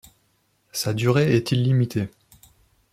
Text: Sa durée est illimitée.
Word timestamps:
Sa 0.71 0.95
durée 0.95 1.35
est 1.35 1.51
illimitée. 1.51 2.09